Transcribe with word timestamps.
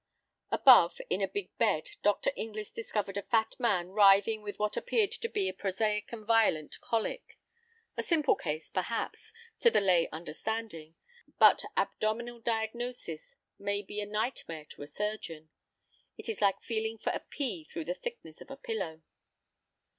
Above, 0.49 0.99
in 1.11 1.21
a 1.21 1.27
big 1.27 1.55
bed, 1.59 1.91
Dr. 2.01 2.31
Inglis 2.35 2.71
discovered 2.71 3.17
a 3.17 3.21
fat 3.29 3.53
man 3.59 3.89
writhing 3.89 4.41
with 4.41 4.57
what 4.57 4.75
appeared 4.75 5.11
to 5.11 5.29
be 5.29 5.47
a 5.47 5.53
prosaic 5.53 6.11
and 6.11 6.25
violent 6.25 6.81
colic. 6.81 7.37
A 7.97 8.01
simple 8.01 8.35
case, 8.35 8.71
perhaps, 8.71 9.31
to 9.59 9.69
the 9.69 9.79
lay 9.79 10.09
understanding, 10.09 10.95
but 11.37 11.61
abdominal 11.77 12.39
diagnosis 12.39 13.35
may 13.59 13.83
be 13.83 14.01
a 14.01 14.07
nightmare 14.07 14.65
to 14.71 14.81
a 14.81 14.87
surgeon. 14.87 15.51
It 16.17 16.27
is 16.27 16.41
like 16.41 16.63
feeling 16.63 16.97
for 16.97 17.11
a 17.11 17.19
pea 17.19 17.63
through 17.65 17.85
the 17.85 17.93
thickness 17.93 18.41
of 18.41 18.49
a 18.49 18.57
pillow. 18.57 19.03